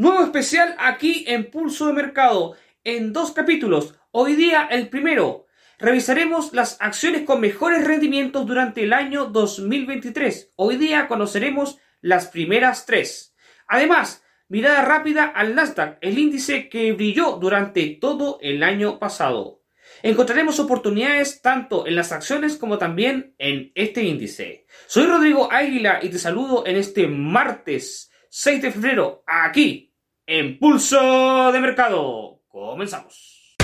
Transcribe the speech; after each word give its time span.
Nuevo 0.00 0.24
especial 0.24 0.76
aquí 0.78 1.26
en 1.28 1.50
Pulso 1.50 1.88
de 1.88 1.92
Mercado, 1.92 2.56
en 2.84 3.12
dos 3.12 3.32
capítulos. 3.32 3.96
Hoy 4.12 4.34
día 4.34 4.66
el 4.70 4.88
primero. 4.88 5.44
Revisaremos 5.78 6.54
las 6.54 6.78
acciones 6.80 7.26
con 7.26 7.42
mejores 7.42 7.84
rendimientos 7.84 8.46
durante 8.46 8.84
el 8.84 8.94
año 8.94 9.26
2023. 9.26 10.54
Hoy 10.56 10.78
día 10.78 11.06
conoceremos 11.06 11.76
las 12.00 12.28
primeras 12.28 12.86
tres. 12.86 13.36
Además, 13.68 14.24
mirada 14.48 14.80
rápida 14.80 15.26
al 15.26 15.54
Nasdaq, 15.54 15.98
el 16.00 16.18
índice 16.18 16.70
que 16.70 16.94
brilló 16.94 17.32
durante 17.32 17.98
todo 18.00 18.38
el 18.40 18.62
año 18.62 18.98
pasado. 18.98 19.60
Encontraremos 20.02 20.58
oportunidades 20.60 21.42
tanto 21.42 21.86
en 21.86 21.94
las 21.94 22.10
acciones 22.10 22.56
como 22.56 22.78
también 22.78 23.34
en 23.36 23.70
este 23.74 24.02
índice. 24.02 24.64
Soy 24.86 25.04
Rodrigo 25.04 25.52
Águila 25.52 25.98
y 26.00 26.08
te 26.08 26.18
saludo 26.18 26.66
en 26.66 26.76
este 26.76 27.06
martes 27.06 28.10
6 28.30 28.62
de 28.62 28.70
febrero 28.70 29.24
aquí 29.26 29.89
Impulso 30.32 31.50
de 31.50 31.58
Mercado. 31.58 32.44
Comenzamos. 32.46 33.56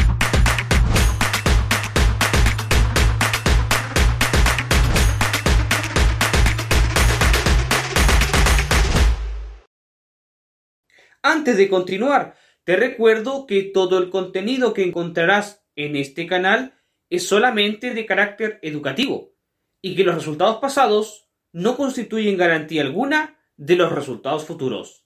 Antes 11.22 11.56
de 11.56 11.68
continuar, 11.68 12.34
te 12.64 12.74
recuerdo 12.74 13.46
que 13.46 13.62
todo 13.62 13.98
el 13.98 14.10
contenido 14.10 14.74
que 14.74 14.82
encontrarás 14.82 15.64
en 15.76 15.94
este 15.94 16.26
canal 16.26 16.74
es 17.10 17.28
solamente 17.28 17.94
de 17.94 18.06
carácter 18.06 18.58
educativo 18.62 19.36
y 19.80 19.94
que 19.94 20.02
los 20.02 20.16
resultados 20.16 20.56
pasados 20.56 21.28
no 21.52 21.76
constituyen 21.76 22.36
garantía 22.36 22.82
alguna 22.82 23.38
de 23.56 23.76
los 23.76 23.92
resultados 23.92 24.44
futuros. 24.44 25.05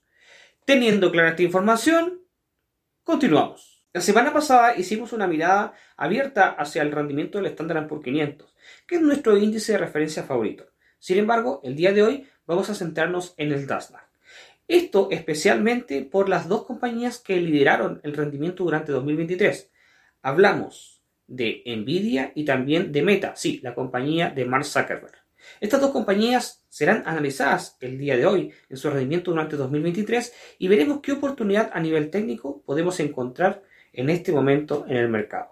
Teniendo 0.71 1.11
clara 1.11 1.31
esta 1.31 1.43
información, 1.43 2.21
continuamos. 3.03 3.85
La 3.91 3.99
semana 3.99 4.31
pasada 4.31 4.73
hicimos 4.77 5.11
una 5.11 5.27
mirada 5.27 5.73
abierta 5.97 6.51
hacia 6.51 6.81
el 6.81 6.93
rendimiento 6.93 7.37
del 7.37 7.47
Standard 7.47 7.89
Poor's 7.89 8.05
500, 8.05 8.55
que 8.87 8.95
es 8.95 9.01
nuestro 9.01 9.35
índice 9.35 9.73
de 9.73 9.79
referencia 9.79 10.23
favorito. 10.23 10.69
Sin 10.97 11.17
embargo, 11.17 11.59
el 11.65 11.75
día 11.75 11.91
de 11.91 12.03
hoy 12.03 12.25
vamos 12.45 12.69
a 12.69 12.75
centrarnos 12.75 13.33
en 13.35 13.51
el 13.51 13.67
Nasdaq. 13.67 14.07
Esto 14.65 15.09
especialmente 15.11 16.03
por 16.03 16.29
las 16.29 16.47
dos 16.47 16.63
compañías 16.63 17.19
que 17.19 17.35
lideraron 17.35 17.99
el 18.03 18.13
rendimiento 18.13 18.63
durante 18.63 18.93
2023. 18.93 19.69
Hablamos 20.21 21.03
de 21.27 21.63
Nvidia 21.65 22.31
y 22.33 22.45
también 22.45 22.93
de 22.93 23.01
Meta, 23.01 23.35
sí, 23.35 23.59
la 23.61 23.75
compañía 23.75 24.29
de 24.29 24.45
Mark 24.45 24.63
Zuckerberg. 24.63 25.20
Estas 25.59 25.81
dos 25.81 25.91
compañías 25.91 26.65
serán 26.69 27.03
analizadas 27.05 27.77
el 27.81 27.97
día 27.97 28.17
de 28.17 28.25
hoy 28.25 28.51
en 28.69 28.77
su 28.77 28.89
rendimiento 28.89 29.31
durante 29.31 29.55
2023 29.55 30.33
y 30.59 30.67
veremos 30.67 30.99
qué 31.01 31.11
oportunidad 31.11 31.69
a 31.73 31.79
nivel 31.79 32.09
técnico 32.09 32.61
podemos 32.63 32.99
encontrar 32.99 33.63
en 33.93 34.09
este 34.09 34.31
momento 34.31 34.85
en 34.87 34.97
el 34.97 35.09
mercado. 35.09 35.51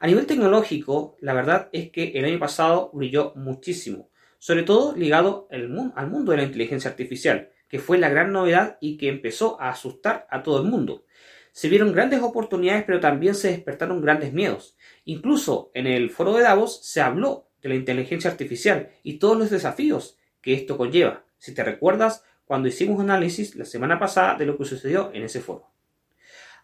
A 0.00 0.06
nivel 0.06 0.26
tecnológico, 0.26 1.16
la 1.20 1.34
verdad 1.34 1.68
es 1.72 1.90
que 1.90 2.12
el 2.12 2.24
año 2.24 2.38
pasado 2.38 2.90
brilló 2.92 3.32
muchísimo, 3.34 4.10
sobre 4.38 4.62
todo 4.62 4.94
ligado 4.96 5.48
al 5.50 6.08
mundo 6.08 6.30
de 6.30 6.38
la 6.38 6.44
inteligencia 6.44 6.90
artificial, 6.90 7.50
que 7.68 7.80
fue 7.80 7.98
la 7.98 8.08
gran 8.08 8.32
novedad 8.32 8.78
y 8.80 8.96
que 8.96 9.08
empezó 9.08 9.60
a 9.60 9.70
asustar 9.70 10.26
a 10.30 10.42
todo 10.42 10.62
el 10.62 10.68
mundo. 10.68 11.04
Se 11.52 11.68
vieron 11.68 11.92
grandes 11.92 12.22
oportunidades, 12.22 12.84
pero 12.84 13.00
también 13.00 13.34
se 13.34 13.48
despertaron 13.48 14.00
grandes 14.00 14.32
miedos. 14.32 14.76
Incluso 15.04 15.72
en 15.74 15.88
el 15.88 16.10
foro 16.10 16.34
de 16.34 16.44
Davos 16.44 16.80
se 16.84 17.00
habló 17.00 17.47
de 17.62 17.68
la 17.68 17.74
inteligencia 17.74 18.30
artificial 18.30 18.90
y 19.02 19.18
todos 19.18 19.38
los 19.38 19.50
desafíos 19.50 20.18
que 20.40 20.54
esto 20.54 20.76
conlleva. 20.76 21.24
Si 21.38 21.54
te 21.54 21.64
recuerdas, 21.64 22.24
cuando 22.44 22.68
hicimos 22.68 23.00
análisis 23.00 23.54
la 23.56 23.64
semana 23.64 23.98
pasada 23.98 24.34
de 24.36 24.46
lo 24.46 24.56
que 24.56 24.64
sucedió 24.64 25.10
en 25.12 25.22
ese 25.22 25.40
foro. 25.40 25.70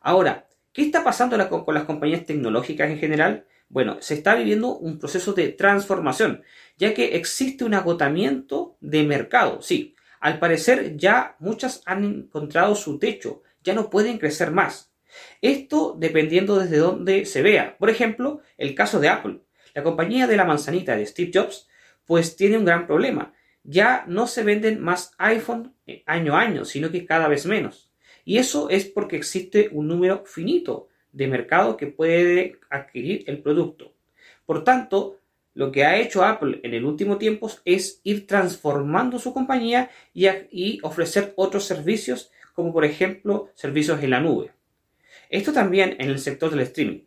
Ahora, 0.00 0.48
¿qué 0.72 0.82
está 0.82 1.04
pasando 1.04 1.36
con 1.64 1.74
las 1.74 1.84
compañías 1.84 2.24
tecnológicas 2.24 2.90
en 2.90 2.98
general? 2.98 3.46
Bueno, 3.68 3.98
se 4.00 4.14
está 4.14 4.34
viviendo 4.34 4.76
un 4.76 4.98
proceso 4.98 5.32
de 5.32 5.48
transformación, 5.48 6.42
ya 6.76 6.94
que 6.94 7.16
existe 7.16 7.64
un 7.64 7.74
agotamiento 7.74 8.76
de 8.80 9.02
mercado. 9.04 9.62
Sí, 9.62 9.94
al 10.20 10.38
parecer 10.38 10.96
ya 10.96 11.36
muchas 11.38 11.82
han 11.84 12.04
encontrado 12.04 12.74
su 12.74 12.98
techo, 12.98 13.42
ya 13.62 13.74
no 13.74 13.90
pueden 13.90 14.18
crecer 14.18 14.50
más. 14.50 14.92
Esto 15.42 15.96
dependiendo 15.98 16.58
desde 16.58 16.78
donde 16.78 17.26
se 17.26 17.42
vea. 17.42 17.76
Por 17.78 17.90
ejemplo, 17.90 18.40
el 18.56 18.74
caso 18.74 19.00
de 19.00 19.08
Apple. 19.08 19.40
La 19.74 19.82
compañía 19.82 20.26
de 20.26 20.36
la 20.36 20.44
manzanita 20.44 20.96
de 20.96 21.04
Steve 21.04 21.32
Jobs 21.34 21.68
pues 22.06 22.36
tiene 22.36 22.58
un 22.58 22.64
gran 22.64 22.86
problema. 22.86 23.34
Ya 23.62 24.04
no 24.06 24.26
se 24.26 24.44
venden 24.44 24.80
más 24.80 25.12
iPhone 25.18 25.74
eh, 25.86 26.02
año 26.06 26.36
a 26.36 26.40
año, 26.40 26.64
sino 26.64 26.90
que 26.90 27.06
cada 27.06 27.28
vez 27.28 27.46
menos. 27.46 27.90
Y 28.24 28.38
eso 28.38 28.70
es 28.70 28.84
porque 28.86 29.16
existe 29.16 29.68
un 29.72 29.88
número 29.88 30.24
finito 30.26 30.88
de 31.12 31.28
mercado 31.28 31.76
que 31.76 31.86
puede 31.86 32.58
adquirir 32.70 33.24
el 33.26 33.42
producto. 33.42 33.94
Por 34.46 34.64
tanto, 34.64 35.20
lo 35.54 35.70
que 35.70 35.84
ha 35.84 35.98
hecho 35.98 36.24
Apple 36.24 36.60
en 36.62 36.74
el 36.74 36.84
último 36.84 37.18
tiempo 37.18 37.50
es 37.64 38.00
ir 38.02 38.26
transformando 38.26 39.18
su 39.18 39.32
compañía 39.32 39.90
y, 40.12 40.26
y, 40.50 40.80
ofrecer 40.82 41.32
otros 41.36 41.64
servicios, 41.64 42.30
como 42.54 42.72
por 42.72 42.84
ejemplo 42.84 43.50
servicios 43.54 44.02
en 44.02 44.10
la 44.10 44.20
nube. 44.20 44.50
Esto 45.30 45.52
también 45.52 45.96
en 45.98 46.10
el 46.10 46.18
sector 46.18 46.50
del 46.50 46.60
streaming. 46.60 47.04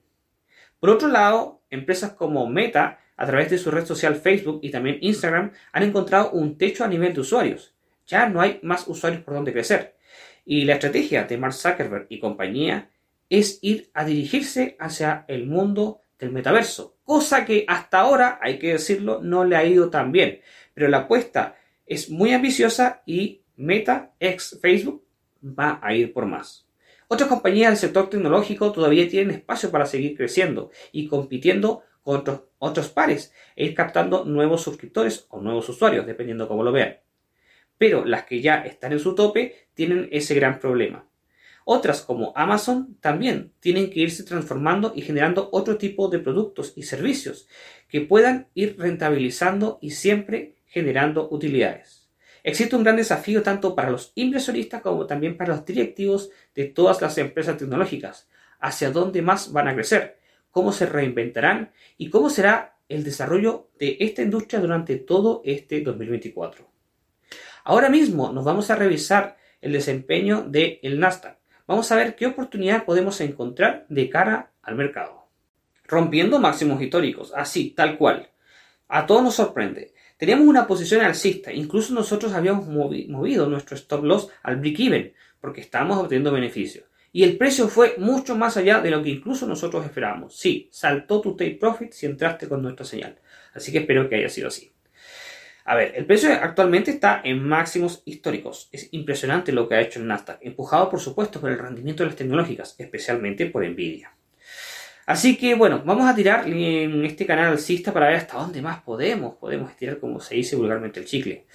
Por 0.79 0.89
otro 0.91 1.07
lado, 1.09 1.56
empresas 1.69 2.13
como 2.13 2.49
Meta, 2.49 2.99
a 3.15 3.25
través 3.25 3.49
de 3.49 3.57
su 3.57 3.71
red 3.71 3.85
social 3.85 4.15
Facebook 4.15 4.59
y 4.61 4.69
también 4.69 4.99
Instagram, 5.01 5.51
han 5.71 5.83
encontrado 5.83 6.31
un 6.31 6.57
techo 6.57 6.83
a 6.83 6.87
nivel 6.87 7.13
de 7.13 7.21
usuarios. 7.21 7.75
Ya 8.05 8.29
no 8.29 8.41
hay 8.41 8.59
más 8.63 8.87
usuarios 8.87 9.23
por 9.23 9.33
donde 9.33 9.53
crecer. 9.53 9.95
Y 10.45 10.65
la 10.65 10.73
estrategia 10.73 11.23
de 11.23 11.37
Mark 11.37 11.53
Zuckerberg 11.53 12.05
y 12.09 12.19
compañía 12.19 12.89
es 13.29 13.59
ir 13.61 13.89
a 13.93 14.05
dirigirse 14.05 14.77
hacia 14.79 15.25
el 15.27 15.47
mundo 15.47 16.01
del 16.19 16.31
metaverso, 16.31 16.97
cosa 17.03 17.45
que 17.45 17.65
hasta 17.67 17.99
ahora, 17.99 18.39
hay 18.41 18.57
que 18.57 18.73
decirlo, 18.73 19.19
no 19.21 19.43
le 19.43 19.55
ha 19.55 19.65
ido 19.65 19.89
tan 19.89 20.11
bien. 20.11 20.41
Pero 20.73 20.87
la 20.87 20.99
apuesta 20.99 21.57
es 21.85 22.09
muy 22.09 22.33
ambiciosa 22.33 23.01
y 23.05 23.41
Meta, 23.55 24.13
ex 24.19 24.59
Facebook, 24.61 25.03
va 25.41 25.79
a 25.81 25.93
ir 25.95 26.13
por 26.13 26.27
más. 26.27 26.66
Otras 27.09 27.29
compañías 27.29 27.71
del 27.71 27.77
sector 27.77 28.09
tecnológico 28.09 28.73
todavía 28.73 29.07
tienen 29.07 29.35
espacio 29.35 29.71
para 29.71 29.85
seguir 29.85 30.17
creciendo 30.17 30.71
y 30.91 31.07
compitiendo 31.07 31.83
con 32.01 32.23
otros, 32.59 32.89
pares 32.89 33.33
e 33.55 33.65
ir 33.65 33.75
captando 33.75 34.25
nuevos 34.25 34.61
suscriptores 34.61 35.25
o 35.29 35.39
nuevos 35.39 35.69
usuarios, 35.69 36.05
dependiendo 36.05 36.47
cómo 36.47 36.63
lo 36.63 36.71
vean. 36.71 36.97
Pero 37.77 38.03
las 38.03 38.25
que 38.25 38.41
ya 38.41 38.57
están 38.65 38.91
en 38.91 38.99
su 38.99 39.15
tope 39.15 39.69
tienen 39.73 40.09
ese 40.11 40.35
gran 40.35 40.59
problema. 40.59 41.07
Otras 41.63 42.01
como 42.01 42.33
Amazon 42.35 42.97
también 43.01 43.53
tienen 43.59 43.89
que 43.89 44.01
irse 44.01 44.23
transformando 44.23 44.93
y 44.95 45.01
generando 45.01 45.49
otro 45.51 45.77
tipo 45.77 46.09
de 46.09 46.19
productos 46.19 46.73
y 46.75 46.83
servicios 46.83 47.47
que 47.87 48.01
puedan 48.01 48.47
ir 48.53 48.77
rentabilizando 48.77 49.77
y 49.81 49.91
siempre 49.91 50.55
generando 50.65 51.29
utilidades. 51.29 51.96
Existe 52.47 52.77
un 52.77 52.83
gran 52.85 52.95
desafío 52.95 53.43
tanto 53.43 53.75
para 53.75 53.89
los 53.89 54.13
inversionistas 54.15 54.81
como 54.81 55.05
también 55.05 55.35
para 55.35 55.53
los 55.53 55.65
directivos 55.65 56.29
de 56.55 56.63
todas 56.63 57.01
las 57.01 57.17
empresas 57.17 57.57
tecnológicas. 57.57 58.29
¿Hacia 58.61 58.89
dónde 58.89 59.21
más 59.21 59.51
van 59.51 59.67
a 59.67 59.73
crecer? 59.73 60.17
¿Cómo 60.49 60.71
se 60.71 60.85
reinventarán? 60.85 61.73
¿Y 61.97 62.09
cómo 62.09 62.29
será 62.29 62.77
el 62.87 63.03
desarrollo 63.03 63.67
de 63.77 63.97
esta 63.99 64.21
industria 64.21 64.61
durante 64.61 64.95
todo 64.95 65.41
este 65.43 65.81
2024? 65.81 66.65
Ahora 67.65 67.89
mismo 67.89 68.31
nos 68.31 68.45
vamos 68.45 68.71
a 68.71 68.75
revisar 68.75 69.35
el 69.59 69.73
desempeño 69.73 70.43
del 70.47 71.01
Nasdaq. 71.01 71.39
Vamos 71.67 71.91
a 71.91 71.97
ver 71.97 72.15
qué 72.15 72.27
oportunidad 72.27 72.85
podemos 72.85 73.19
encontrar 73.19 73.85
de 73.89 74.09
cara 74.09 74.53
al 74.61 74.75
mercado. 74.75 75.27
Rompiendo 75.83 76.39
máximos 76.39 76.81
históricos, 76.81 77.33
así, 77.35 77.71
tal 77.71 77.97
cual. 77.97 78.29
A 78.87 79.05
todos 79.05 79.21
nos 79.21 79.35
sorprende. 79.35 79.93
Teníamos 80.17 80.47
una 80.47 80.65
posición 80.65 81.01
alcista, 81.01 81.53
incluso 81.53 81.93
nosotros 81.93 82.33
habíamos 82.33 82.67
movido 82.67 83.47
nuestro 83.47 83.77
stop 83.77 84.03
loss 84.03 84.29
al 84.41 84.57
break-even, 84.57 85.13
porque 85.39 85.61
estábamos 85.61 85.99
obteniendo 85.99 86.31
beneficios. 86.31 86.85
Y 87.11 87.23
el 87.23 87.37
precio 87.37 87.67
fue 87.67 87.95
mucho 87.97 88.35
más 88.35 88.57
allá 88.57 88.81
de 88.81 88.91
lo 88.91 89.01
que 89.01 89.09
incluso 89.09 89.47
nosotros 89.47 89.85
esperábamos. 89.85 90.35
Sí, 90.35 90.69
saltó 90.71 91.21
tu 91.21 91.35
take 91.35 91.57
profit 91.59 91.91
si 91.91 92.05
entraste 92.07 92.47
con 92.47 92.61
nuestra 92.61 92.85
señal. 92.85 93.19
Así 93.53 93.71
que 93.71 93.79
espero 93.79 94.09
que 94.09 94.15
haya 94.15 94.29
sido 94.29 94.47
así. 94.47 94.71
A 95.65 95.75
ver, 95.75 95.93
el 95.95 96.05
precio 96.05 96.31
actualmente 96.31 96.91
está 96.91 97.21
en 97.23 97.43
máximos 97.43 98.01
históricos. 98.05 98.69
Es 98.71 98.87
impresionante 98.91 99.51
lo 99.51 99.67
que 99.67 99.75
ha 99.75 99.81
hecho 99.81 99.99
el 99.99 100.07
Nasdaq, 100.07 100.39
empujado 100.41 100.89
por 100.89 100.99
supuesto 100.99 101.39
por 101.39 101.51
el 101.51 101.59
rendimiento 101.59 102.03
de 102.03 102.07
las 102.07 102.15
tecnológicas, 102.15 102.75
especialmente 102.79 103.45
por 103.47 103.67
Nvidia. 103.67 104.16
Así 105.07 105.37
que 105.37 105.55
bueno, 105.55 105.83
vamos 105.85 106.05
a 106.05 106.13
tirar 106.13 106.45
en 106.49 107.05
este 107.05 107.25
canal 107.25 107.53
alcista 107.53 107.93
para 107.93 108.07
ver 108.07 108.17
hasta 108.17 108.37
dónde 108.37 108.61
más 108.61 108.81
podemos. 108.81 109.35
Podemos 109.37 109.71
estirar, 109.71 109.99
como 109.99 110.19
se 110.19 110.35
dice 110.35 110.57
vulgarmente, 110.57 110.99
el 110.99 111.05
chicle. 111.05 111.45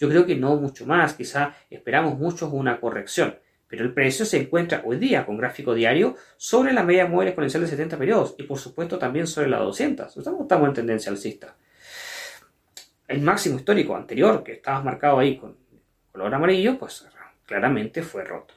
Yo 0.00 0.08
creo 0.08 0.24
que 0.24 0.34
no 0.34 0.56
mucho 0.56 0.86
más, 0.86 1.12
quizá 1.12 1.54
esperamos 1.68 2.18
mucho 2.18 2.48
una 2.48 2.80
corrección. 2.80 3.36
Pero 3.68 3.84
el 3.84 3.92
precio 3.92 4.24
se 4.24 4.38
encuentra 4.38 4.80
hoy 4.86 4.96
día 4.96 5.26
con 5.26 5.36
gráfico 5.36 5.74
diario 5.74 6.16
sobre 6.38 6.72
la 6.72 6.84
media 6.84 7.06
móvil 7.06 7.28
exponencial 7.28 7.62
de 7.62 7.68
70 7.68 7.98
periodos 7.98 8.34
y 8.38 8.44
por 8.44 8.58
supuesto 8.58 8.98
también 8.98 9.26
sobre 9.26 9.50
la 9.50 9.58
200. 9.58 10.16
Estamos, 10.16 10.40
estamos 10.40 10.68
en 10.68 10.74
tendencia 10.74 11.12
alcista. 11.12 11.54
El 13.06 13.20
máximo 13.20 13.56
histórico 13.56 13.94
anterior, 13.94 14.42
que 14.42 14.52
estaba 14.52 14.82
marcado 14.82 15.18
ahí 15.18 15.36
con 15.36 15.54
color 16.12 16.34
amarillo, 16.34 16.78
pues 16.78 17.06
claramente 17.44 18.02
fue 18.02 18.24
roto. 18.24 18.54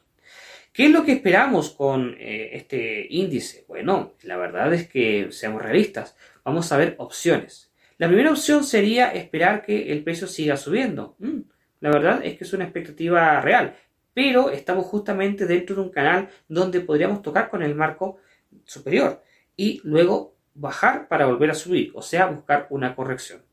¿Qué 0.75 0.87
es 0.87 0.91
lo 0.91 1.05
que 1.05 1.13
esperamos 1.13 1.69
con 1.69 2.17
eh, 2.19 2.49
este 2.51 3.07
índice? 3.09 3.63
Bueno, 3.65 4.11
la 4.23 4.35
verdad 4.35 4.73
es 4.73 4.89
que 4.89 5.31
seamos 5.31 5.61
realistas. 5.61 6.17
Vamos 6.43 6.69
a 6.69 6.75
ver 6.75 6.95
opciones. 6.97 7.71
La 7.97 8.07
primera 8.07 8.29
opción 8.29 8.65
sería 8.65 9.13
esperar 9.13 9.63
que 9.65 9.93
el 9.93 10.03
precio 10.03 10.27
siga 10.27 10.57
subiendo. 10.57 11.15
Mm, 11.19 11.39
la 11.79 11.91
verdad 11.91 12.25
es 12.25 12.37
que 12.37 12.43
es 12.43 12.51
una 12.51 12.65
expectativa 12.65 13.39
real, 13.39 13.77
pero 14.13 14.49
estamos 14.49 14.85
justamente 14.87 15.45
dentro 15.45 15.77
de 15.77 15.81
un 15.81 15.91
canal 15.91 16.27
donde 16.49 16.81
podríamos 16.81 17.21
tocar 17.21 17.49
con 17.49 17.63
el 17.63 17.73
marco 17.73 18.17
superior 18.65 19.23
y 19.55 19.79
luego 19.85 20.35
bajar 20.55 21.07
para 21.07 21.25
volver 21.25 21.51
a 21.51 21.55
subir, 21.55 21.93
o 21.95 22.01
sea, 22.01 22.25
buscar 22.25 22.67
una 22.69 22.97
corrección. 22.97 23.43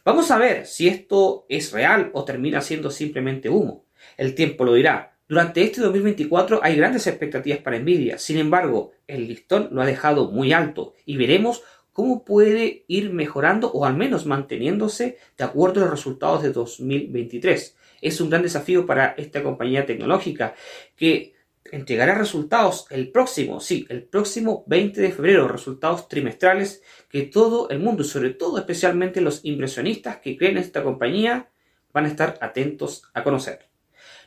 Vamos 0.03 0.31
a 0.31 0.37
ver 0.37 0.65
si 0.65 0.89
esto 0.89 1.45
es 1.47 1.71
real 1.71 2.09
o 2.13 2.25
termina 2.25 2.59
siendo 2.59 2.91
simplemente 2.91 3.47
humo. 3.47 3.85
El 4.17 4.35
tiempo 4.35 4.65
lo 4.65 4.73
dirá. 4.73 5.17
Durante 5.27 5.61
este 5.61 5.81
2024 5.81 6.59
hay 6.63 6.75
grandes 6.75 7.05
expectativas 7.05 7.59
para 7.59 7.77
Nvidia, 7.77 8.17
sin 8.17 8.39
embargo, 8.39 8.93
el 9.05 9.27
listón 9.27 9.69
lo 9.71 9.83
ha 9.83 9.85
dejado 9.85 10.31
muy 10.31 10.51
alto 10.51 10.95
y 11.05 11.17
veremos 11.17 11.61
cómo 11.93 12.25
puede 12.25 12.85
ir 12.87 13.13
mejorando 13.13 13.71
o 13.71 13.85
al 13.85 13.95
menos 13.95 14.25
manteniéndose 14.25 15.19
de 15.37 15.43
acuerdo 15.43 15.81
a 15.81 15.83
los 15.83 15.91
resultados 15.91 16.41
de 16.41 16.51
2023. 16.51 17.77
Es 18.01 18.19
un 18.19 18.31
gran 18.31 18.41
desafío 18.41 18.87
para 18.87 19.13
esta 19.17 19.43
compañía 19.43 19.85
tecnológica 19.85 20.55
que 20.95 21.35
entregará 21.71 22.15
resultados 22.15 22.85
el 22.89 23.11
próximo, 23.11 23.59
sí, 23.59 23.85
el 23.89 24.03
próximo 24.03 24.63
20 24.67 25.01
de 25.01 25.11
febrero, 25.11 25.47
resultados 25.47 26.07
trimestrales 26.07 26.81
que 27.09 27.23
todo 27.23 27.69
el 27.69 27.79
mundo 27.79 28.03
y 28.03 28.05
sobre 28.05 28.31
todo 28.31 28.57
especialmente 28.57 29.21
los 29.21 29.43
inversionistas 29.43 30.17
que 30.17 30.37
creen 30.37 30.57
en 30.57 30.63
esta 30.63 30.83
compañía 30.83 31.49
van 31.93 32.05
a 32.05 32.09
estar 32.09 32.37
atentos 32.41 33.03
a 33.13 33.23
conocer. 33.23 33.69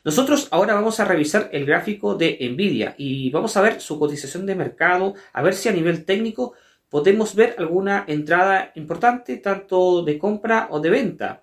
Nosotros 0.03 0.49
ahora 0.51 0.73
vamos 0.73 0.99
a 0.99 1.05
revisar 1.05 1.49
el 1.53 1.65
gráfico 1.65 2.15
de 2.15 2.37
Nvidia 2.51 2.93
y 2.97 3.29
vamos 3.29 3.55
a 3.55 3.61
ver 3.61 3.79
su 3.79 3.97
cotización 3.97 4.45
de 4.45 4.55
mercado, 4.55 5.13
a 5.31 5.41
ver 5.41 5.53
si 5.53 5.69
a 5.69 5.71
nivel 5.71 6.03
técnico 6.03 6.53
podemos 6.89 7.35
ver 7.35 7.55
alguna 7.57 8.03
entrada 8.07 8.71
importante 8.75 9.37
tanto 9.37 10.03
de 10.03 10.19
compra 10.19 10.67
o 10.71 10.79
de 10.79 10.89
venta, 10.89 11.41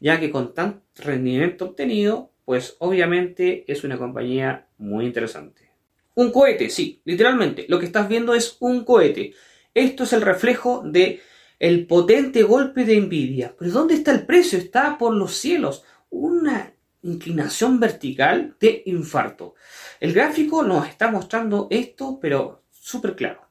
ya 0.00 0.18
que 0.18 0.30
con 0.30 0.52
tanto 0.52 0.82
rendimiento 0.96 1.66
obtenido, 1.66 2.32
pues 2.50 2.74
obviamente 2.80 3.64
es 3.68 3.84
una 3.84 3.96
compañía 3.96 4.66
muy 4.76 5.06
interesante. 5.06 5.70
Un 6.16 6.32
cohete, 6.32 6.68
sí, 6.68 7.00
literalmente, 7.04 7.66
lo 7.68 7.78
que 7.78 7.86
estás 7.86 8.08
viendo 8.08 8.34
es 8.34 8.56
un 8.58 8.84
cohete. 8.84 9.34
Esto 9.72 10.02
es 10.02 10.12
el 10.12 10.22
reflejo 10.22 10.82
de 10.84 11.20
el 11.60 11.86
potente 11.86 12.42
golpe 12.42 12.84
de 12.84 13.00
Nvidia. 13.00 13.54
Pero 13.56 13.70
¿dónde 13.70 13.94
está 13.94 14.10
el 14.10 14.26
precio? 14.26 14.58
Está 14.58 14.98
por 14.98 15.14
los 15.14 15.36
cielos. 15.36 15.84
Una 16.10 16.72
inclinación 17.02 17.78
vertical 17.78 18.56
de 18.58 18.82
infarto. 18.86 19.54
El 20.00 20.12
gráfico 20.12 20.64
nos 20.64 20.88
está 20.88 21.08
mostrando 21.08 21.68
esto, 21.70 22.18
pero 22.20 22.64
súper 22.72 23.14
claro. 23.14 23.42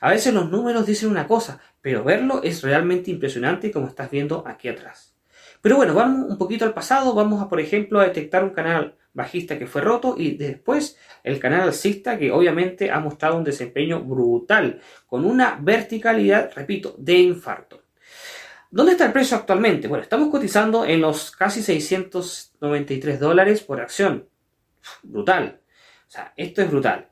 A 0.00 0.10
veces 0.10 0.34
los 0.34 0.50
números 0.50 0.84
dicen 0.84 1.10
una 1.10 1.28
cosa, 1.28 1.60
pero 1.80 2.02
verlo 2.02 2.42
es 2.42 2.62
realmente 2.62 3.12
impresionante 3.12 3.70
como 3.70 3.86
estás 3.86 4.10
viendo 4.10 4.42
aquí 4.48 4.66
atrás. 4.66 5.07
Pero 5.60 5.76
bueno, 5.76 5.94
vamos 5.94 6.30
un 6.30 6.38
poquito 6.38 6.64
al 6.64 6.74
pasado, 6.74 7.14
vamos 7.14 7.42
a 7.42 7.48
por 7.48 7.60
ejemplo 7.60 8.00
a 8.00 8.04
detectar 8.04 8.44
un 8.44 8.50
canal 8.50 8.96
bajista 9.12 9.58
que 9.58 9.66
fue 9.66 9.80
roto 9.80 10.14
y 10.16 10.36
después 10.36 10.96
el 11.24 11.40
canal 11.40 11.62
alcista 11.62 12.18
que 12.18 12.30
obviamente 12.30 12.90
ha 12.90 13.00
mostrado 13.00 13.36
un 13.36 13.44
desempeño 13.44 14.00
brutal, 14.00 14.80
con 15.06 15.24
una 15.24 15.58
verticalidad, 15.60 16.52
repito, 16.54 16.94
de 16.98 17.18
infarto. 17.18 17.82
¿Dónde 18.70 18.92
está 18.92 19.06
el 19.06 19.12
precio 19.12 19.36
actualmente? 19.36 19.88
Bueno, 19.88 20.02
estamos 20.02 20.28
cotizando 20.28 20.84
en 20.84 21.00
los 21.00 21.30
casi 21.30 21.62
693 21.62 23.18
dólares 23.18 23.62
por 23.62 23.80
acción. 23.80 24.28
Brutal. 25.02 25.60
O 26.06 26.10
sea, 26.10 26.32
esto 26.36 26.62
es 26.62 26.70
brutal. 26.70 27.08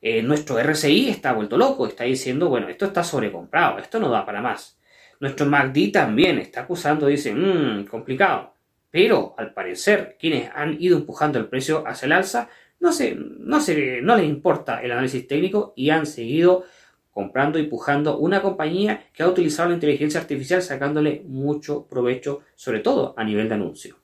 Eh, 0.00 0.22
nuestro 0.22 0.58
RSI 0.58 1.08
está 1.08 1.32
vuelto 1.32 1.56
loco, 1.56 1.86
está 1.86 2.04
diciendo, 2.04 2.48
bueno, 2.48 2.68
esto 2.68 2.86
está 2.86 3.02
sobrecomprado, 3.02 3.78
esto 3.78 3.98
no 3.98 4.10
da 4.10 4.26
para 4.26 4.42
más. 4.42 4.75
Nuestro 5.20 5.46
MACD 5.46 5.92
también 5.92 6.38
está 6.38 6.62
acusando, 6.62 7.06
dice, 7.06 7.34
mmm, 7.34 7.86
complicado. 7.86 8.54
Pero, 8.90 9.34
al 9.36 9.52
parecer, 9.52 10.16
quienes 10.18 10.50
han 10.54 10.80
ido 10.80 10.96
empujando 10.96 11.38
el 11.38 11.46
precio 11.46 11.86
hacia 11.86 12.06
el 12.06 12.12
alza, 12.12 12.48
no, 12.80 12.92
se, 12.92 13.14
no, 13.14 13.60
se, 13.60 14.00
no 14.02 14.16
les 14.16 14.26
importa 14.26 14.82
el 14.82 14.92
análisis 14.92 15.26
técnico 15.26 15.72
y 15.76 15.90
han 15.90 16.06
seguido 16.06 16.64
comprando 17.10 17.58
y 17.58 17.62
empujando 17.62 18.18
una 18.18 18.42
compañía 18.42 19.06
que 19.12 19.22
ha 19.22 19.28
utilizado 19.28 19.70
la 19.70 19.74
inteligencia 19.74 20.20
artificial 20.20 20.60
sacándole 20.60 21.22
mucho 21.26 21.86
provecho, 21.86 22.42
sobre 22.54 22.80
todo 22.80 23.14
a 23.16 23.24
nivel 23.24 23.48
de 23.48 23.54
anuncio. 23.54 23.96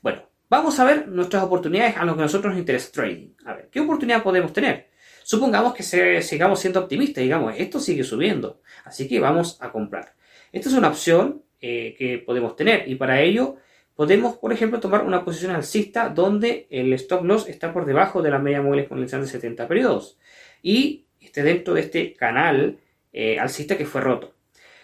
Bueno, 0.00 0.22
vamos 0.48 0.80
a 0.80 0.84
ver 0.84 1.08
nuestras 1.08 1.42
oportunidades 1.42 1.98
a 1.98 2.04
lo 2.06 2.16
que 2.16 2.22
nosotros 2.22 2.52
nos 2.52 2.60
interesa 2.60 2.92
trading. 2.92 3.34
A 3.44 3.52
ver, 3.52 3.68
¿qué 3.70 3.80
oportunidad 3.80 4.22
podemos 4.22 4.54
tener? 4.54 4.88
Supongamos 5.22 5.74
que 5.74 5.82
sigamos 6.22 6.58
siendo 6.58 6.80
optimistas, 6.80 7.22
digamos, 7.22 7.54
esto 7.58 7.78
sigue 7.78 8.04
subiendo, 8.04 8.62
así 8.84 9.06
que 9.06 9.20
vamos 9.20 9.58
a 9.60 9.70
comprar. 9.70 10.14
Esta 10.52 10.68
es 10.68 10.74
una 10.74 10.88
opción 10.88 11.42
eh, 11.60 11.94
que 11.98 12.18
podemos 12.18 12.56
tener 12.56 12.88
y 12.88 12.96
para 12.96 13.20
ello 13.20 13.56
podemos, 13.94 14.36
por 14.36 14.52
ejemplo, 14.52 14.80
tomar 14.80 15.04
una 15.04 15.24
posición 15.24 15.52
alcista 15.52 16.08
donde 16.08 16.66
el 16.70 16.92
stop 16.94 17.24
loss 17.24 17.48
está 17.48 17.72
por 17.72 17.84
debajo 17.84 18.22
de 18.22 18.30
la 18.30 18.38
media 18.38 18.62
móvil 18.62 18.80
exponencial 18.80 19.20
de 19.20 19.28
70 19.28 19.68
periodos 19.68 20.18
y 20.62 21.04
esté 21.20 21.42
dentro 21.42 21.74
de 21.74 21.82
este 21.82 22.14
canal 22.14 22.78
eh, 23.12 23.38
alcista 23.38 23.76
que 23.76 23.86
fue 23.86 24.00
roto. 24.00 24.34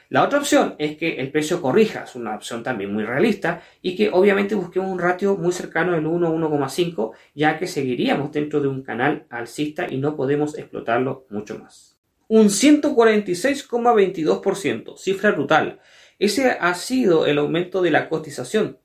La 0.09 0.23
otra 0.23 0.39
opción 0.39 0.77
es 0.79 0.97
que 0.97 1.17
el 1.17 1.33
precio 1.33 1.61
corrija, 1.61 2.05
es 2.05 2.15
una 2.15 2.37
opción 2.37 2.63
también 2.63 2.93
muy 2.93 3.05
realista 3.05 3.63
y 3.83 3.97
que 3.97 4.11
obviamente 4.11 4.55
busquemos 4.55 4.89
un 4.89 5.01
ratio 5.01 5.37
muy 5.37 5.51
cercano 5.51 5.93
del 5.93 6.05
1-1,5 6.05 7.11
ya 7.35 7.59
que 7.59 7.67
seguiríamos 7.67 8.31
dentro 8.31 8.61
de 8.61 8.69
un 8.69 8.83
canal 8.83 9.27
alcista 9.31 9.89
y 9.91 9.97
no 9.97 10.15
podemos 10.15 10.57
explotarlo 10.57 11.27
mucho 11.31 11.59
más. 11.59 11.96
Un 12.29 12.49
146,22%, 12.49 14.99
cifra 14.99 15.31
brutal. 15.31 15.79
Ese 16.19 16.51
ha 16.51 16.75
sido 16.75 17.25
el 17.25 17.39
aumento 17.39 17.83
de 17.83 17.93
la 17.93 18.09
cotización 18.09 18.81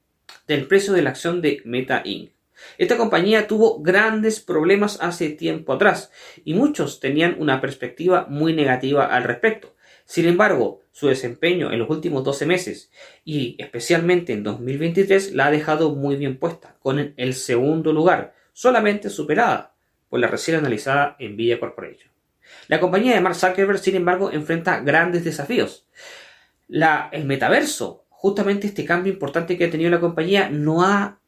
del 0.48 0.67
precio 0.67 0.93
de 0.93 1.01
la 1.01 1.10
acción 1.10 1.41
de 1.41 1.60
Meta 1.65 2.03
Inc. 2.05 2.33
Esta 2.77 2.98
compañía 2.98 3.48
tuvo 3.48 3.81
grandes 3.81 4.41
problemas 4.41 5.00
hace 5.01 5.29
tiempo 5.29 5.74
atrás 5.74 6.12
y 6.45 6.53
muchos 6.53 7.00
tenían 7.00 7.36
una 7.39 7.60
perspectiva 7.62 8.27
muy 8.29 8.53
negativa 8.53 9.07
al 9.07 9.24
respecto. 9.24 9.74
Sin 10.05 10.27
embargo, 10.27 10.81
su 10.91 11.07
desempeño 11.07 11.71
en 11.71 11.79
los 11.79 11.89
últimos 11.89 12.24
12 12.24 12.45
meses 12.45 12.91
y 13.25 13.55
especialmente 13.57 14.33
en 14.33 14.43
2023 14.43 15.33
la 15.33 15.48
ha 15.48 15.51
dejado 15.51 15.95
muy 15.95 16.15
bien 16.15 16.38
puesta, 16.38 16.75
con 16.79 17.15
el 17.17 17.33
segundo 17.33 17.91
lugar, 17.91 18.36
solamente 18.53 19.10
superada 19.10 19.74
por 20.10 20.19
la 20.19 20.27
recién 20.27 20.57
analizada 20.57 21.17
Nvidia 21.19 21.60
Corporation. 21.60 22.11
La 22.71 22.79
compañía 22.79 23.15
de 23.15 23.19
Mark 23.19 23.35
Zuckerberg, 23.35 23.79
sin 23.79 23.97
embargo, 23.97 24.31
enfrenta 24.31 24.79
grandes 24.79 25.25
desafíos. 25.25 25.85
La, 26.69 27.09
el 27.11 27.25
metaverso, 27.25 28.05
justamente 28.07 28.65
este 28.65 28.85
cambio 28.85 29.11
importante 29.11 29.57
que 29.57 29.65
ha 29.65 29.69
tenido 29.69 29.91
la 29.91 29.99
compañía, 29.99 30.49
no 30.49 30.81
ha 30.81 31.19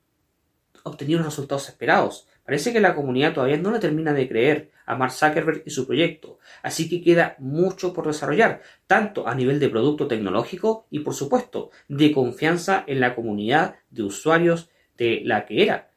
obtenido 0.84 1.20
los 1.20 1.28
resultados 1.28 1.68
esperados. 1.68 2.30
Parece 2.46 2.72
que 2.72 2.80
la 2.80 2.96
comunidad 2.96 3.34
todavía 3.34 3.58
no 3.58 3.72
le 3.72 3.80
termina 3.80 4.14
de 4.14 4.30
creer 4.30 4.72
a 4.86 4.96
Mark 4.96 5.12
Zuckerberg 5.12 5.64
y 5.66 5.72
su 5.72 5.86
proyecto, 5.86 6.40
así 6.62 6.88
que 6.88 7.02
queda 7.02 7.36
mucho 7.40 7.92
por 7.92 8.08
desarrollar, 8.08 8.62
tanto 8.88 9.28
a 9.28 9.36
nivel 9.36 9.60
de 9.60 9.68
producto 9.68 10.08
tecnológico 10.08 10.88
y 10.92 11.00
por 11.00 11.14
supuesto 11.14 11.72
de 11.90 12.14
confianza 12.14 12.86
en 12.88 13.02
la 13.02 13.16
comunidad 13.16 13.76
de 13.90 14.04
usuarios 14.04 14.70
de 14.96 15.24
la 15.26 15.46
que 15.46 15.64
era 15.64 15.92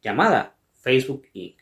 llamada 0.00 0.54
Facebook 0.74 1.26
Inc. 1.32 1.61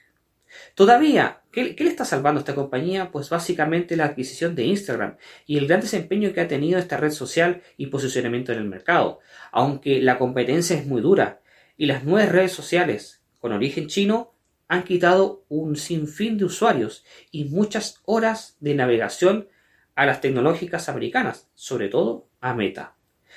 Todavía, 0.74 1.42
¿qué, 1.52 1.76
le 1.78 1.88
está 1.88 2.04
salvando 2.04 2.38
a 2.38 2.42
esta 2.42 2.54
compañía? 2.54 3.10
Pues 3.10 3.28
básicamente 3.28 3.96
la 3.96 4.06
adquisición 4.06 4.54
de 4.54 4.64
Instagram 4.64 5.16
y 5.46 5.58
el 5.58 5.66
gran 5.66 5.80
desempeño 5.80 6.32
que 6.32 6.40
ha 6.40 6.48
tenido 6.48 6.78
esta 6.78 6.96
red 6.96 7.10
social 7.10 7.62
y 7.76 7.86
posicionamiento 7.86 8.52
en 8.52 8.58
el 8.58 8.64
mercado, 8.64 9.20
aunque 9.52 10.00
la 10.00 10.18
competencia 10.18 10.76
es 10.76 10.86
muy 10.86 11.00
dura 11.00 11.40
y 11.76 11.86
las 11.86 12.04
nuevas 12.04 12.30
redes 12.30 12.52
sociales 12.52 13.22
con 13.38 13.52
origen 13.52 13.86
chino 13.86 14.34
han 14.68 14.84
quitado 14.84 15.44
un 15.48 15.76
sinfín 15.76 16.38
de 16.38 16.44
usuarios 16.44 17.04
y 17.30 17.46
muchas 17.46 18.00
horas 18.04 18.56
de 18.60 18.74
navegación 18.74 19.48
a 19.96 20.06
las 20.06 20.20
tecnológicas 20.20 20.88
americanas, 20.88 21.48
sobre 21.54 21.88
todo 21.88 22.28
a 22.40 22.54
Meta. 22.54 22.94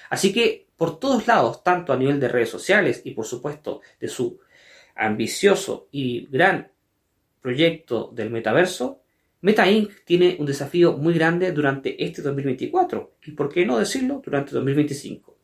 Así 0.10 0.32
que 0.32 0.68
por 0.76 1.00
todos 1.00 1.28
lados, 1.28 1.64
tanto 1.64 1.94
a 1.94 1.98
nivel 1.98 2.20
de 2.20 2.28
redes 2.28 2.50
sociales 2.50 3.02
y 3.06 3.12
por 3.12 3.26
supuesto 3.26 3.82
de 4.00 4.10
su 4.10 4.40
ambicioso 4.96 5.88
y 5.92 6.28
gran 6.28 6.73
proyecto 7.44 8.10
del 8.16 8.32
metaverso, 8.32 9.04
Meta 9.42 9.70
Inc. 9.70 9.92
tiene 10.06 10.38
un 10.40 10.46
desafío 10.46 10.94
muy 10.98 11.14
grande 11.14 11.52
durante 11.52 12.02
este 12.04 12.22
2024 12.22 13.18
y, 13.26 13.32
por 13.34 13.54
qué 13.54 13.66
no 13.66 13.78
decirlo, 13.78 14.22
durante 14.24 14.54
2025. 14.54 15.38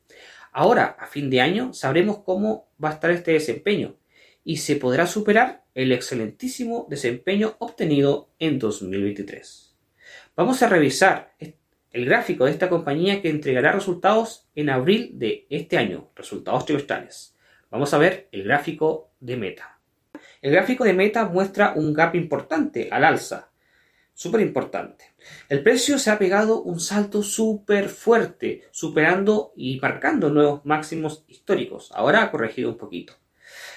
Ahora, 0.54 0.96
a 0.98 1.06
fin 1.06 1.30
de 1.30 1.42
año, 1.42 1.74
sabremos 1.74 2.20
cómo 2.24 2.70
va 2.82 2.92
a 2.92 2.94
estar 2.94 3.12
este 3.12 3.34
desempeño 3.34 3.98
y 4.46 4.58
se 4.58 4.78
podrá 4.78 5.06
superar 5.06 5.66
el 5.76 5.92
excelentísimo 5.92 6.88
desempeño 6.90 7.58
obtenido 7.60 8.30
en 8.40 8.58
2023. 8.58 9.76
Vamos 10.36 10.64
a 10.64 10.70
revisar 10.70 11.36
el 11.92 12.06
gráfico 12.06 12.46
de 12.46 12.52
esta 12.52 12.70
compañía 12.70 13.22
que 13.22 13.30
entregará 13.30 13.74
resultados 13.74 14.48
en 14.56 14.70
abril 14.70 15.12
de 15.16 15.46
este 15.50 15.78
año, 15.78 16.10
resultados 16.16 16.66
trimestrales. 16.66 17.36
Vamos 17.70 17.94
a 17.94 17.98
ver 17.98 18.30
el 18.32 18.44
gráfico 18.46 19.12
de 19.20 19.36
Meta. 19.36 19.79
El 20.42 20.54
gráfico 20.54 20.86
de 20.86 20.94
Meta 20.94 21.26
muestra 21.26 21.74
un 21.76 21.94
gap 21.94 22.16
importante 22.16 22.88
al 22.92 23.04
alza, 23.04 23.52
súper 24.14 24.40
importante. 24.40 25.14
El 25.50 25.62
precio 25.64 26.00
se 26.00 26.12
ha 26.12 26.18
pegado 26.18 26.62
un 26.62 26.80
salto 26.80 27.24
súper 27.24 27.90
fuerte, 27.90 28.64
superando 28.72 29.52
y 29.58 29.82
marcando 29.82 30.30
nuevos 30.30 30.66
máximos 30.66 31.26
históricos. 31.28 31.92
Ahora 31.94 32.24
ha 32.24 32.32
corregido 32.32 32.70
un 32.70 32.78
poquito. 32.78 33.16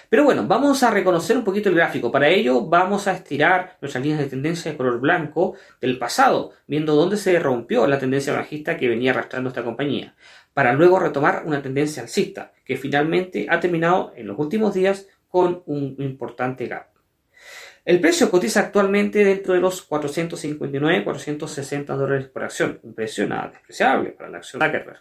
Pero 0.08 0.22
bueno, 0.22 0.46
vamos 0.46 0.84
a 0.84 0.90
reconocer 0.90 1.36
un 1.36 1.42
poquito 1.42 1.68
el 1.68 1.74
gráfico. 1.74 2.12
Para 2.12 2.28
ello 2.28 2.66
vamos 2.66 3.08
a 3.08 3.12
estirar 3.12 3.78
nuestras 3.80 4.04
líneas 4.04 4.20
de 4.20 4.30
tendencia 4.30 4.70
de 4.70 4.76
color 4.76 5.00
blanco 5.00 5.54
del 5.80 5.98
pasado, 5.98 6.52
viendo 6.68 6.94
dónde 6.94 7.16
se 7.16 7.38
rompió 7.40 7.88
la 7.88 7.98
tendencia 7.98 8.34
bajista 8.34 8.76
que 8.76 8.88
venía 8.88 9.10
arrastrando 9.10 9.48
esta 9.48 9.64
compañía, 9.64 10.14
para 10.54 10.74
luego 10.74 11.00
retomar 11.00 11.42
una 11.46 11.62
tendencia 11.62 12.02
alcista, 12.02 12.52
que 12.64 12.76
finalmente 12.76 13.46
ha 13.48 13.58
terminado 13.58 14.12
en 14.14 14.26
los 14.26 14.38
últimos 14.38 14.74
días 14.74 15.08
con 15.32 15.62
un 15.64 15.96
importante 15.98 16.66
gap. 16.66 16.88
El 17.86 18.00
precio 18.00 18.30
cotiza 18.30 18.60
actualmente 18.60 19.24
dentro 19.24 19.54
de 19.54 19.60
los 19.60 19.88
459-460 19.88 21.96
dólares 21.96 22.28
por 22.28 22.44
acción, 22.44 22.78
un 22.82 22.92
precio 22.94 23.26
nada 23.26 23.48
despreciable 23.48 24.10
para 24.10 24.30
la 24.30 24.38
acción 24.38 24.62
Zuckerberg. 24.62 25.00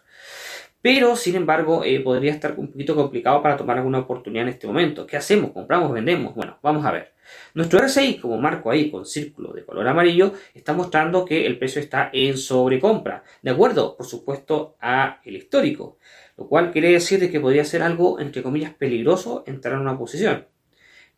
Pero, 0.81 1.15
sin 1.15 1.35
embargo, 1.35 1.83
eh, 1.83 2.00
podría 2.00 2.31
estar 2.31 2.55
un 2.57 2.71
poquito 2.71 2.95
complicado 2.95 3.43
para 3.43 3.55
tomar 3.55 3.77
alguna 3.77 4.00
oportunidad 4.00 4.47
en 4.47 4.53
este 4.53 4.65
momento. 4.65 5.05
¿Qué 5.05 5.17
hacemos? 5.17 5.51
¿Compramos? 5.51 5.91
¿Vendemos? 5.91 6.33
Bueno, 6.33 6.57
vamos 6.63 6.83
a 6.85 6.91
ver. 6.91 7.13
Nuestro 7.53 7.79
RSI, 7.79 8.17
como 8.17 8.38
marco 8.38 8.71
ahí 8.71 8.89
con 8.89 9.05
círculo 9.05 9.53
de 9.53 9.63
color 9.63 9.88
amarillo, 9.88 10.33
está 10.53 10.73
mostrando 10.73 11.23
que 11.25 11.45
el 11.45 11.59
precio 11.59 11.81
está 11.81 12.09
en 12.11 12.35
sobrecompra. 12.38 13.23
De 13.41 13.51
acuerdo, 13.51 13.95
por 13.95 14.07
supuesto, 14.07 14.75
a 14.81 15.21
el 15.23 15.35
histórico. 15.35 16.00
Lo 16.41 16.48
cual 16.48 16.71
quiere 16.71 16.89
decir 16.89 17.31
que 17.31 17.39
podría 17.39 17.63
ser 17.63 17.83
algo, 17.83 18.19
entre 18.19 18.41
comillas, 18.41 18.74
peligroso 18.74 19.43
entrar 19.45 19.75
en 19.75 19.81
una 19.81 19.95
posición. 19.95 20.48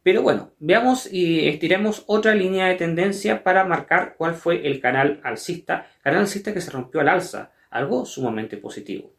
Pero 0.04 0.22
bueno, 0.22 0.52
veamos 0.60 1.08
y 1.10 1.48
estiremos 1.48 2.04
otra 2.08 2.36
línea 2.36 2.68
de 2.68 2.76
tendencia 2.76 3.42
para 3.42 3.64
marcar 3.64 4.16
cuál 4.18 4.36
fue 4.36 4.68
el 4.68 4.82
canal 4.82 5.22
alcista. 5.24 5.88
Canal 6.02 6.20
alcista 6.20 6.54
que 6.54 6.60
se 6.60 6.72
rompió 6.72 7.00
al 7.00 7.08
alza. 7.08 7.54
Algo 7.70 8.06
sumamente 8.06 8.58
positivo. 8.58 9.14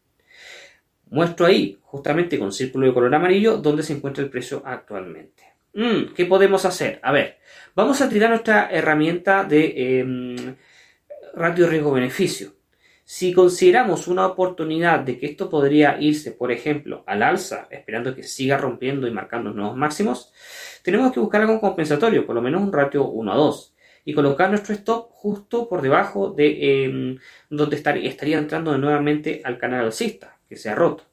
Muestro 1.07 1.47
ahí, 1.47 1.79
justamente 1.81 2.39
con 2.39 2.53
círculo 2.53 2.87
de 2.87 2.93
color 2.93 3.15
amarillo, 3.15 3.57
dónde 3.57 3.83
se 3.83 3.95
encuentra 3.95 4.23
el 4.23 4.29
precio 4.29 4.63
actualmente. 4.63 5.55
Mm, 5.73 6.13
¿Qué 6.15 6.27
podemos 6.27 6.67
hacer? 6.67 7.01
A 7.03 7.13
ver, 7.13 7.39
vamos 7.75 8.03
a 8.03 8.11
tirar 8.11 8.29
nuestra 8.29 8.69
herramienta 8.71 9.45
de 9.45 10.01
em, 10.01 10.57
ratio 11.35 11.67
riesgo-beneficio. 11.67 12.53
Si 13.07 13.35
consideramos 13.35 14.09
una 14.09 14.27
oportunidad 14.27 15.01
de 15.01 15.19
que 15.19 15.27
esto 15.27 15.51
podría 15.51 16.01
irse, 16.01 16.33
por 16.33 16.51
ejemplo, 16.51 17.05
al 17.07 17.23
alza, 17.23 17.69
esperando 17.71 18.15
que 18.15 18.23
siga 18.23 18.57
rompiendo 18.57 19.07
y 19.07 19.11
marcando 19.11 19.51
nuevos 19.51 19.77
máximos, 19.77 20.33
tenemos 20.83 21.13
que 21.13 21.21
buscar 21.21 21.43
algo 21.43 21.61
compensatorio, 21.61 22.25
por 22.25 22.35
lo 22.35 22.41
menos 22.41 22.63
un 22.63 22.73
ratio 22.73 23.07
1 23.07 23.31
a 23.31 23.37
2, 23.37 23.75
y 24.07 24.15
colocar 24.15 24.49
nuestro 24.49 24.75
stop 24.75 25.11
justo 25.11 25.69
por 25.69 25.83
debajo 25.83 26.31
de 26.31 26.85
em, 26.85 27.19
donde 27.51 27.77
estaría 27.77 28.39
entrando 28.39 28.77
nuevamente 28.79 29.43
al 29.45 29.59
canal 29.59 29.85
alcista 29.85 30.39
que 30.49 30.57
se 30.57 30.71
ha 30.71 30.75
roto. 30.75 31.05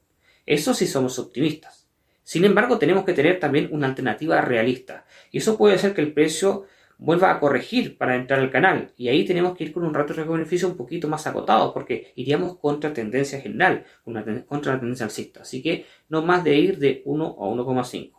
Eso 0.46 0.74
sí 0.74 0.88
somos 0.88 1.20
optimistas. 1.20 1.90
Sin 2.24 2.46
embargo, 2.46 2.78
tenemos 2.78 3.04
que 3.04 3.14
tener 3.14 3.40
también 3.40 3.68
una 3.72 3.88
alternativa 3.88 4.40
realista. 4.40 5.06
Y 5.32 5.40
eso 5.40 5.58
puede 5.58 5.78
ser 5.78 5.94
que 5.94 6.02
el 6.02 6.14
precio 6.14 6.66
vuelva 7.02 7.32
a 7.32 7.40
corregir 7.40 7.98
para 7.98 8.16
entrar 8.16 8.40
al 8.40 8.52
canal. 8.52 8.92
Y 8.96 9.10
ahí 9.10 9.26
tenemos 9.26 9.58
que 9.58 9.66
ir 9.66 9.74
con 9.74 9.84
un 9.84 9.94
rato 9.94 10.14
de 10.14 10.24
beneficio 10.24 10.68
un 10.68 10.78
poquito 10.78 11.08
más 11.08 11.26
acotado, 11.26 11.74
porque 11.74 12.14
iríamos 12.16 12.58
contra 12.60 12.94
tendencia 12.94 13.42
general, 13.42 13.84
contra 14.04 14.74
la 14.74 14.80
tendencia 14.80 15.06
alcista. 15.06 15.42
Así 15.42 15.64
que 15.64 15.86
no 16.10 16.22
más 16.22 16.44
de 16.44 16.56
ir 16.56 16.78
de 16.78 17.02
1 17.06 17.26
a 17.26 17.44
1,5. 17.44 18.12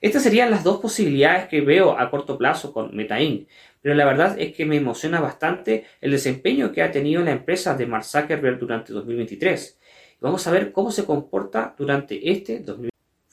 Estas 0.00 0.22
serían 0.22 0.50
las 0.50 0.64
dos 0.64 0.80
posibilidades 0.80 1.46
que 1.48 1.60
veo 1.60 1.98
a 1.98 2.10
corto 2.10 2.38
plazo 2.38 2.72
con 2.72 2.96
MetaInc, 2.96 3.48
pero 3.82 3.94
la 3.94 4.06
verdad 4.06 4.40
es 4.40 4.54
que 4.54 4.64
me 4.64 4.76
emociona 4.76 5.20
bastante 5.20 5.84
el 6.00 6.12
desempeño 6.12 6.72
que 6.72 6.82
ha 6.82 6.90
tenido 6.90 7.22
la 7.22 7.32
empresa 7.32 7.76
de 7.76 7.86
Mark 7.86 8.04
Zuckerberg 8.04 8.58
durante 8.58 8.94
2023. 8.94 9.78
Vamos 10.20 10.46
a 10.46 10.52
ver 10.52 10.72
cómo 10.72 10.90
se 10.90 11.04
comporta 11.04 11.74
durante 11.76 12.30
este 12.30 12.60
2020. 12.60 12.89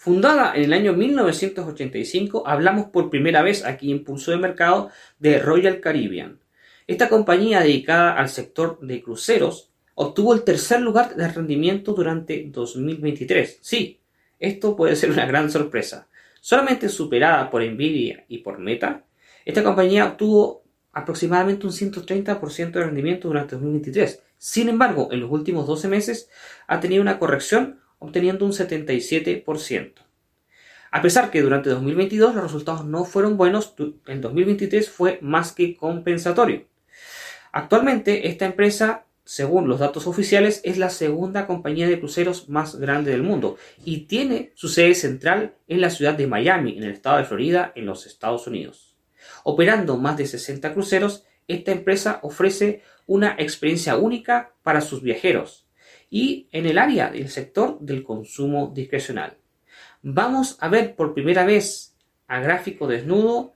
Fundada 0.07 0.53
en 0.55 0.63
el 0.63 0.71
año 0.71 0.93
1985, 0.93 2.47
hablamos 2.47 2.85
por 2.85 3.09
primera 3.09 3.41
vez 3.41 3.65
aquí 3.65 3.91
en 3.91 4.05
Pulso 4.05 4.31
de 4.31 4.37
Mercado 4.37 4.89
de 5.19 5.37
Royal 5.37 5.81
Caribbean. 5.81 6.39
Esta 6.87 7.09
compañía 7.09 7.59
dedicada 7.59 8.13
al 8.13 8.29
sector 8.29 8.79
de 8.79 9.03
cruceros 9.03 9.69
obtuvo 9.95 10.33
el 10.33 10.45
tercer 10.45 10.79
lugar 10.79 11.17
de 11.17 11.27
rendimiento 11.27 11.91
durante 11.91 12.45
2023. 12.47 13.59
Sí, 13.59 13.99
esto 14.39 14.77
puede 14.77 14.95
ser 14.95 15.11
una 15.11 15.25
gran 15.25 15.51
sorpresa. 15.51 16.07
Solamente 16.39 16.87
superada 16.87 17.49
por 17.49 17.61
Nvidia 17.61 18.23
y 18.29 18.37
por 18.37 18.59
Meta, 18.59 19.03
esta 19.43 19.61
compañía 19.61 20.05
obtuvo 20.05 20.63
aproximadamente 20.93 21.67
un 21.67 21.73
130% 21.73 22.71
de 22.71 22.83
rendimiento 22.85 23.27
durante 23.27 23.57
2023. 23.57 24.23
Sin 24.37 24.69
embargo, 24.69 25.09
en 25.11 25.19
los 25.19 25.29
últimos 25.29 25.67
12 25.67 25.89
meses 25.89 26.29
ha 26.65 26.79
tenido 26.79 27.01
una 27.01 27.19
corrección 27.19 27.81
obteniendo 27.99 28.45
un 28.45 28.51
77%. 28.51 29.93
A 30.91 31.01
pesar 31.01 31.31
que 31.31 31.41
durante 31.41 31.69
2022 31.69 32.35
los 32.35 32.43
resultados 32.43 32.85
no 32.85 33.03
fueron 33.03 33.37
buenos, 33.37 33.75
en 34.07 34.21
2023 34.21 34.89
fue 34.89 35.19
más 35.21 35.51
que 35.51 35.75
compensatorio. 35.75 36.65
Actualmente 37.51 38.27
esta 38.29 38.45
empresa, 38.45 39.05
según 39.25 39.67
los 39.67 39.79
datos 39.79 40.07
oficiales, 40.07 40.61
es 40.63 40.77
la 40.77 40.89
segunda 40.89 41.45
compañía 41.45 41.87
de 41.87 41.99
cruceros 41.99 42.47
más 42.49 42.75
grande 42.75 43.11
del 43.11 43.23
mundo 43.23 43.57
y 43.83 44.01
tiene 44.01 44.51
su 44.55 44.69
sede 44.69 44.95
central 44.95 45.55
en 45.67 45.81
la 45.81 45.89
ciudad 45.89 46.13
de 46.13 46.27
Miami, 46.27 46.77
en 46.77 46.83
el 46.83 46.91
estado 46.91 47.17
de 47.17 47.25
Florida, 47.25 47.73
en 47.75 47.85
los 47.85 48.05
Estados 48.05 48.47
Unidos. 48.47 48.95
Operando 49.43 49.97
más 49.97 50.17
de 50.17 50.25
60 50.25 50.73
cruceros, 50.73 51.25
esta 51.47 51.71
empresa 51.71 52.19
ofrece 52.23 52.81
una 53.05 53.35
experiencia 53.37 53.97
única 53.97 54.53
para 54.63 54.81
sus 54.81 55.01
viajeros 55.01 55.66
y 56.09 56.47
en 56.51 56.65
el 56.65 56.77
área 56.77 57.09
del 57.09 57.29
sector 57.29 57.79
del 57.79 58.03
consumo 58.03 58.71
discrecional. 58.73 59.37
Vamos 60.01 60.57
a 60.61 60.69
ver 60.69 60.95
por 60.95 61.13
primera 61.13 61.45
vez 61.45 61.95
a 62.27 62.39
gráfico 62.39 62.87
desnudo 62.87 63.53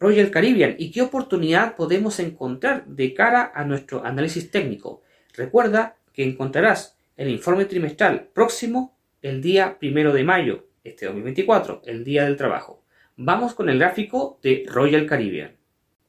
Royal 0.00 0.30
Caribbean 0.30 0.74
y 0.78 0.90
qué 0.90 1.02
oportunidad 1.02 1.76
podemos 1.76 2.18
encontrar 2.18 2.86
de 2.86 3.14
cara 3.14 3.52
a 3.54 3.64
nuestro 3.64 4.04
análisis 4.04 4.50
técnico. 4.50 5.02
Recuerda 5.34 5.96
que 6.12 6.24
encontrarás 6.24 6.96
el 7.16 7.28
informe 7.28 7.64
trimestral 7.64 8.28
próximo 8.32 8.96
el 9.22 9.40
día 9.40 9.78
primero 9.78 10.12
de 10.12 10.24
mayo, 10.24 10.66
este 10.84 11.06
2024, 11.06 11.82
el 11.86 12.04
día 12.04 12.24
del 12.24 12.36
trabajo. 12.36 12.82
Vamos 13.16 13.54
con 13.54 13.70
el 13.70 13.78
gráfico 13.78 14.38
de 14.42 14.64
Royal 14.68 15.06
Caribbean. 15.06 15.56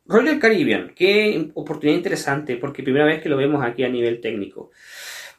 Royal 0.08 0.38
Caribbean, 0.38 0.94
qué 0.96 1.50
oportunidad 1.54 1.98
interesante, 1.98 2.58
porque 2.58 2.84
primera 2.84 3.06
vez 3.06 3.22
que 3.22 3.30
lo 3.30 3.38
vemos 3.38 3.64
aquí 3.64 3.84
a 3.84 3.90
nivel 3.90 4.20
técnico. 4.20 4.72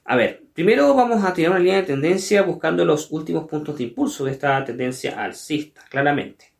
A 0.08 0.14
ver, 0.14 0.44
primero 0.54 0.94
vamos 0.94 1.24
a 1.24 1.34
tirar 1.34 1.50
una 1.50 1.58
línea 1.58 1.78
de 1.78 1.82
tendencia 1.82 2.42
buscando 2.42 2.84
los 2.84 3.10
últimos 3.10 3.48
puntos 3.48 3.76
de 3.76 3.84
impulso 3.84 4.24
de 4.24 4.30
esta 4.30 4.64
tendencia 4.64 5.20
alcista, 5.20 5.82
claramente. 5.90 6.52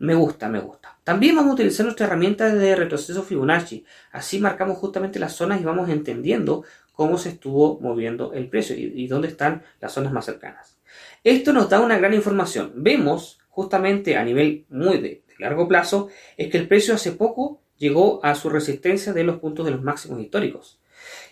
Me 0.00 0.14
gusta, 0.14 0.50
me 0.50 0.60
gusta. 0.60 0.98
También 1.02 1.34
vamos 1.34 1.52
a 1.52 1.54
utilizar 1.54 1.86
nuestra 1.86 2.06
herramienta 2.06 2.54
de 2.54 2.76
retroceso 2.76 3.22
Fibonacci. 3.22 3.86
Así 4.12 4.38
marcamos 4.38 4.76
justamente 4.76 5.18
las 5.18 5.32
zonas 5.32 5.62
y 5.62 5.64
vamos 5.64 5.88
entendiendo 5.88 6.64
cómo 6.92 7.16
se 7.16 7.30
estuvo 7.30 7.80
moviendo 7.80 8.34
el 8.34 8.50
precio 8.50 8.76
y, 8.76 9.06
dónde 9.06 9.28
están 9.28 9.62
las 9.80 9.92
zonas 9.92 10.12
más 10.12 10.26
cercanas. 10.26 10.76
Esto 11.22 11.54
nos 11.54 11.70
da 11.70 11.80
una 11.80 11.96
gran 11.96 12.12
información. 12.12 12.72
Vemos 12.76 13.38
justamente 13.48 14.18
a 14.18 14.24
nivel 14.24 14.66
muy 14.68 14.98
de, 14.98 15.24
largo 15.38 15.66
plazo 15.68 16.08
es 16.36 16.50
que 16.50 16.58
el 16.58 16.68
precio 16.68 16.94
hace 16.94 17.12
poco 17.12 17.62
llegó 17.78 18.22
a 18.22 18.34
su 18.34 18.50
resistencia 18.50 19.14
de 19.14 19.24
los 19.24 19.38
puntos 19.38 19.64
de 19.64 19.72
los 19.72 19.82
máximos 19.82 20.20
históricos. 20.20 20.80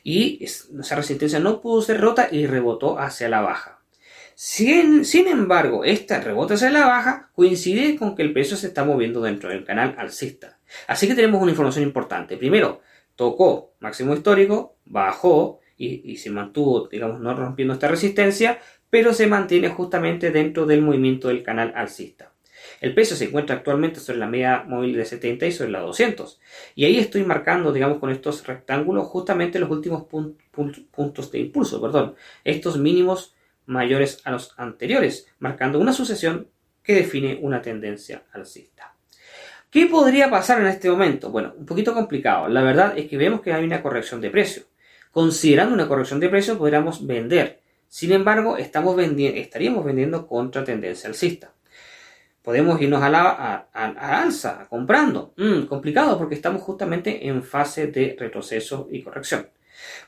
Y 0.03 0.45
esa 0.45 0.97
resistencia 0.97 1.39
no 1.39 1.61
pudo 1.61 1.83
ser 1.83 2.01
rota 2.01 2.29
y 2.31 2.47
rebotó 2.47 2.99
hacia 2.99 3.29
la 3.29 3.41
baja. 3.41 3.83
Sin, 4.35 5.29
embargo, 5.29 5.85
esta 5.85 6.21
rebote 6.21 6.55
hacia 6.55 6.71
la 6.71 6.87
baja 6.87 7.31
coincide 7.35 7.97
con 7.97 8.17
que 8.17 8.23
el 8.23 8.33
precio 8.33 8.57
se 8.57 8.67
está 8.67 8.85
moviendo 8.85 9.21
dentro 9.21 9.51
del 9.51 9.65
canal 9.65 9.95
alcista. 9.99 10.59
Así 10.87 11.07
que 11.07 11.15
tenemos 11.15 11.41
una 11.41 11.53
información 11.53 11.85
importante. 11.85 12.37
Primero, 12.37 12.81
tocó 13.15 13.75
máximo 13.79 14.15
histórico, 14.15 14.77
bajó 14.85 15.61
y, 15.77 16.17
se 16.17 16.31
mantuvo, 16.31 16.89
digamos, 16.89 17.21
no 17.21 17.35
rompiendo 17.35 17.75
esta 17.75 17.89
resistencia, 17.89 18.59
pero 18.89 19.15
se 19.15 19.27
mantiene 19.27 19.69
justamente 19.69 20.31
dentro 20.31 20.67
del 20.67 20.83
movimiento 20.83 21.29
del 21.29 21.43
canal 21.43 21.73
alcista. 21.77 22.32
El 22.81 22.95
precio 22.95 23.17
se 23.17 23.27
encuentra 23.27 23.57
actualmente 23.57 24.01
sobre 24.01 24.19
la 24.19 24.27
media 24.27 24.65
móvil 24.67 24.97
de 24.97 25.05
70 25.05 25.47
y 25.47 25.53
sobre 25.53 25.71
la 25.71 25.81
200. 25.81 26.41
Y 26.75 26.85
ahí 26.85 26.99
estoy 26.99 27.25
marcando, 27.25 27.73
digamos, 27.73 27.99
con 27.99 28.11
estos 28.11 28.47
rectángulos 28.47 29.07
justamente 29.07 29.59
los 29.59 29.71
últimos 29.71 30.05
puntos 30.05 31.31
de 31.31 31.39
impulso, 31.39 31.81
perdón, 31.81 32.15
estos 32.45 32.79
mínimos 32.79 33.35
mayores 33.67 34.21
a 34.25 34.31
los 34.33 34.55
anteriores, 34.57 35.29
marcando 35.39 35.79
una 35.79 35.93
sucesión 35.93 36.49
que 36.83 36.95
define 36.95 37.39
una 37.41 37.63
tendencia 37.63 38.25
alcista. 38.33 38.95
¿Qué 39.71 39.87
podría 39.87 40.29
pasar 40.29 40.61
en 40.61 40.67
este 40.67 40.91
momento? 40.91 41.31
Bueno, 41.31 41.55
un 41.57 41.65
poquito 41.65 41.95
complicado. 41.95 42.49
La 42.49 42.63
verdad 42.63 42.99
es 42.99 43.09
que 43.09 43.17
vemos 43.17 43.41
que 43.41 43.53
hay 43.55 43.65
una 43.65 43.83
corrección 43.83 44.21
de 44.21 44.29
precio. 44.29 44.65
Considerando 45.11 45.75
una 45.75 45.89
corrección 45.89 46.21
de 46.21 46.29
precio, 46.29 46.59
podríamos 46.59 47.07
vender. 47.07 47.61
Sin 47.89 48.13
embargo, 48.13 48.57
estamos 48.57 48.97
vendiendo, 48.97 49.41
estaríamos 49.41 49.85
vendiendo 49.85 50.27
contra 50.27 50.65
tendencia 50.65 51.09
alcista. 51.09 51.53
Podemos 52.43 52.81
irnos 52.81 53.03
a 53.03 53.09
la 53.09 53.69
alza, 53.73 54.67
comprando. 54.69 55.33
Mm, 55.37 55.63
complicado 55.67 56.19
porque 56.19 56.35
estamos 56.35 56.63
justamente 56.63 57.29
en 57.29 57.43
fase 57.45 57.87
de 57.87 58.17
retroceso 58.19 58.89
y 58.91 59.03
corrección. 59.03 59.47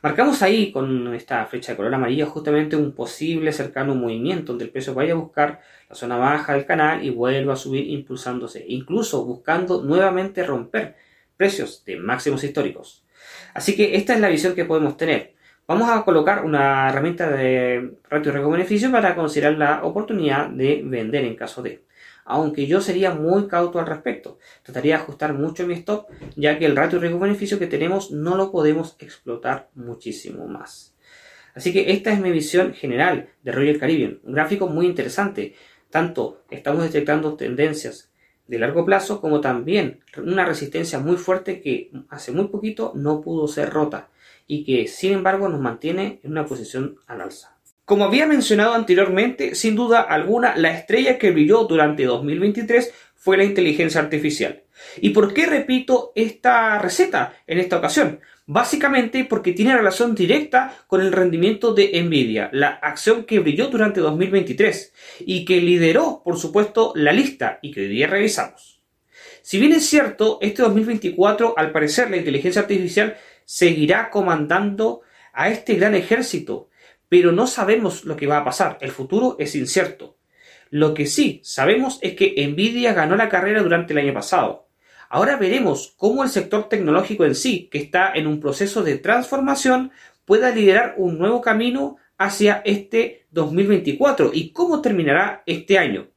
Marcamos 0.02 0.42
ahí 0.42 0.70
con 0.72 1.14
esta 1.14 1.46
flecha 1.46 1.72
de 1.72 1.76
color 1.76 1.94
amarillo 1.94 2.26
justamente 2.26 2.76
un 2.76 2.92
posible 2.92 3.52
cercano 3.52 3.94
movimiento 3.94 4.52
donde 4.52 4.64
el 4.64 4.70
precio 4.70 4.94
vaya 4.94 5.12
a 5.12 5.16
buscar 5.16 5.60
la 5.88 5.94
zona 5.94 6.16
baja 6.16 6.54
del 6.54 6.66
canal 6.66 7.04
y 7.04 7.10
vuelva 7.10 7.54
a 7.54 7.56
subir 7.56 7.88
impulsándose, 7.88 8.64
incluso 8.68 9.24
buscando 9.24 9.82
nuevamente 9.82 10.44
romper 10.44 10.96
precios 11.36 11.84
de 11.84 11.96
máximos 11.96 12.44
históricos. 12.44 13.04
Así 13.54 13.76
que 13.76 13.96
esta 13.96 14.14
es 14.14 14.20
la 14.20 14.28
visión 14.28 14.54
que 14.54 14.64
podemos 14.64 14.96
tener. 14.96 15.34
Vamos 15.66 15.88
a 15.88 16.04
colocar 16.04 16.44
una 16.44 16.90
herramienta 16.90 17.30
de 17.30 17.94
ratio 18.10 18.32
riesgo-beneficio 18.32 18.92
para 18.92 19.14
considerar 19.14 19.56
la 19.56 19.84
oportunidad 19.84 20.48
de 20.48 20.82
vender 20.84 21.24
en 21.24 21.36
caso 21.36 21.62
de 21.62 21.84
aunque 22.24 22.66
yo 22.66 22.80
sería 22.80 23.14
muy 23.14 23.48
cauto 23.48 23.78
al 23.78 23.86
respecto. 23.86 24.38
Trataría 24.62 24.96
de 24.96 25.02
ajustar 25.02 25.34
mucho 25.34 25.66
mi 25.66 25.74
stop, 25.74 26.06
ya 26.36 26.58
que 26.58 26.66
el 26.66 26.76
ratio 26.76 26.98
riesgo-beneficio 26.98 27.58
que 27.58 27.66
tenemos 27.66 28.10
no 28.10 28.36
lo 28.36 28.50
podemos 28.50 28.96
explotar 28.98 29.68
muchísimo 29.74 30.46
más. 30.46 30.94
Así 31.54 31.72
que 31.72 31.92
esta 31.92 32.12
es 32.12 32.20
mi 32.20 32.32
visión 32.32 32.74
general 32.74 33.28
de 33.42 33.52
Royal 33.52 33.78
Caribbean, 33.78 34.20
un 34.24 34.34
gráfico 34.34 34.66
muy 34.66 34.86
interesante. 34.86 35.54
Tanto 35.90 36.42
estamos 36.50 36.82
detectando 36.82 37.34
tendencias 37.34 38.10
de 38.46 38.58
largo 38.58 38.84
plazo 38.84 39.20
como 39.20 39.40
también 39.40 40.00
una 40.18 40.44
resistencia 40.44 40.98
muy 40.98 41.16
fuerte 41.16 41.60
que 41.60 41.90
hace 42.08 42.32
muy 42.32 42.48
poquito 42.48 42.92
no 42.94 43.20
pudo 43.20 43.48
ser 43.48 43.70
rota 43.70 44.10
y 44.46 44.64
que 44.64 44.88
sin 44.88 45.12
embargo 45.12 45.48
nos 45.48 45.60
mantiene 45.60 46.20
en 46.22 46.32
una 46.32 46.44
posición 46.44 46.96
al 47.06 47.22
alza. 47.22 47.53
Como 47.84 48.04
había 48.04 48.26
mencionado 48.26 48.72
anteriormente, 48.72 49.54
sin 49.54 49.76
duda 49.76 50.00
alguna, 50.00 50.56
la 50.56 50.70
estrella 50.70 51.18
que 51.18 51.32
brilló 51.32 51.64
durante 51.64 52.04
2023 52.04 52.94
fue 53.14 53.37
la 53.37 53.44
inteligencia 53.44 54.00
artificial. 54.00 54.62
¿Y 55.02 55.11
por 55.11 55.35
qué 55.35 55.44
repito 55.44 56.12
esta 56.14 56.78
receta 56.78 57.35
en 57.46 57.59
esta 57.59 57.76
ocasión? 57.76 58.20
Básicamente 58.46 59.24
porque 59.24 59.52
tiene 59.52 59.76
relación 59.76 60.14
directa 60.14 60.74
con 60.87 61.02
el 61.02 61.12
rendimiento 61.12 61.74
de 61.74 62.02
Nvidia, 62.02 62.48
la 62.52 62.68
acción 62.68 63.24
que 63.24 63.38
brilló 63.40 63.66
durante 63.68 64.00
2023 64.00 64.92
y 65.20 65.44
que 65.44 65.61
lideró, 65.61 66.22
por 66.24 66.38
supuesto, 66.38 66.92
la 66.96 67.12
lista 67.12 67.59
y 67.61 67.70
que 67.70 67.82
hoy 67.82 67.88
día 67.88 68.06
revisamos. 68.06 68.80
Si 69.42 69.59
bien 69.59 69.72
es 69.72 69.85
cierto, 69.85 70.38
este 70.40 70.62
2024, 70.62 71.52
al 71.59 71.70
parecer, 71.70 72.11
la 72.11 72.16
inteligencia 72.16 72.62
artificial 72.62 73.16
seguirá 73.44 74.09
comandando 74.09 75.02
a 75.35 75.50
este 75.50 75.74
gran 75.74 75.94
ejército 75.94 76.70
pero 77.14 77.31
no 77.31 77.46
sabemos 77.46 78.05
lo 78.05 78.16
que 78.16 78.27
va 78.27 78.38
a 78.38 78.44
pasar. 78.44 78.77
El 78.81 78.90
futuro 78.90 79.37
es 79.38 79.55
incierto. 79.55 80.18
Lo 80.70 80.94
que 80.94 81.07
sí 81.07 81.40
sabemos 81.44 82.00
es 82.03 82.16
que 82.16 82.44
Nvidia 82.48 82.92
ganó 82.92 83.14
la 83.14 83.29
carrera 83.29 83.62
durante 83.62 83.92
el 83.92 84.00
año 84.00 84.12
pasado. 84.12 84.66
Ahora 85.09 85.37
veremos 85.37 85.94
cómo 85.96 86.24
el 86.24 86.29
sector 86.29 86.68
tecnológico 86.68 87.24
en 87.24 87.37
sí, 87.37 87.68
que 87.70 87.79
está 87.79 88.12
en 88.12 88.27
un 88.27 88.40
proceso 88.40 88.83
de 88.83 88.98
transformación, 88.98 89.92
pueda 90.24 90.50
liderar 90.50 90.96
un 90.96 91.16
nuevo 91.16 91.40
camino 91.40 91.98
hacia 92.18 92.62
este 92.64 93.29
2024 93.31 94.33
y 94.35 94.50
cómo 94.50 94.81
terminará 94.81 95.44
este 95.46 95.79
año. 95.79 96.09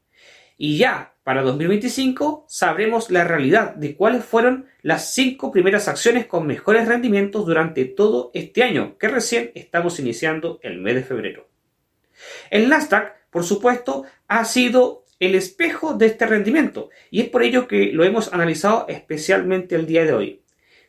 Y 0.58 0.80
ya 0.80 1.14
para 1.28 1.42
2025 1.42 2.46
sabremos 2.48 3.12
la 3.12 3.26
realidad 3.26 3.76
de 3.76 3.98
cuáles 3.98 4.24
fueron 4.24 4.68
las 4.82 5.14
cinco 5.14 5.52
primeras 5.52 5.90
acciones 5.90 6.26
con 6.26 6.48
mejores 6.48 6.88
rendimientos 6.88 7.46
durante 7.46 7.84
todo 7.84 8.32
este 8.34 8.64
año, 8.64 8.98
que 8.98 9.10
recién 9.10 9.52
estamos 9.54 10.00
iniciando 10.00 10.58
el 10.64 10.80
mes 10.80 10.96
de 10.96 11.04
febrero. 11.04 11.50
El 12.50 12.70
Nasdaq, 12.70 13.28
por 13.30 13.44
supuesto, 13.44 14.06
ha 14.30 14.46
sido 14.46 15.04
el 15.20 15.36
espejo 15.36 15.96
de 15.96 16.06
este 16.06 16.28
rendimiento 16.28 16.92
y 17.12 17.20
es 17.20 17.28
por 17.28 17.44
ello 17.44 17.68
que 17.68 17.92
lo 17.92 18.06
hemos 18.06 18.32
analizado 18.32 18.86
especialmente 18.88 19.76
el 19.76 19.86
día 19.86 20.06
de 20.06 20.14
hoy. 20.14 20.44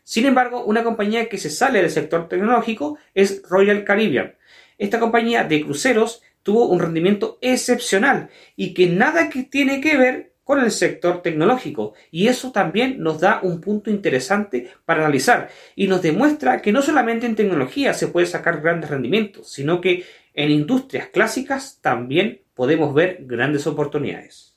Sin 0.04 0.24
embargo, 0.24 0.62
una 0.62 0.84
compañía 0.84 1.28
que 1.28 1.38
se 1.38 1.50
sale 1.50 1.80
del 1.80 1.90
sector 1.90 2.28
tecnológico 2.28 2.96
es 3.12 3.42
Royal 3.42 3.82
Caribbean. 3.82 4.36
Esta 4.78 5.00
compañía 5.00 5.42
de 5.42 5.62
cruceros 5.62 6.22
tuvo 6.48 6.64
un 6.64 6.80
rendimiento 6.80 7.36
excepcional 7.42 8.30
y 8.56 8.72
que 8.72 8.86
nada 8.86 9.28
que 9.28 9.42
tiene 9.42 9.82
que 9.82 9.98
ver 9.98 10.32
con 10.44 10.60
el 10.60 10.70
sector 10.70 11.20
tecnológico. 11.20 11.92
Y 12.10 12.28
eso 12.28 12.52
también 12.52 13.02
nos 13.02 13.20
da 13.20 13.40
un 13.42 13.60
punto 13.60 13.90
interesante 13.90 14.70
para 14.86 15.00
analizar 15.00 15.50
y 15.76 15.88
nos 15.88 16.00
demuestra 16.00 16.62
que 16.62 16.72
no 16.72 16.80
solamente 16.80 17.26
en 17.26 17.36
tecnología 17.36 17.92
se 17.92 18.08
puede 18.08 18.24
sacar 18.24 18.62
grandes 18.62 18.88
rendimientos, 18.88 19.52
sino 19.52 19.82
que 19.82 20.06
en 20.32 20.50
industrias 20.50 21.08
clásicas 21.08 21.80
también 21.82 22.40
podemos 22.54 22.94
ver 22.94 23.18
grandes 23.26 23.66
oportunidades. 23.66 24.56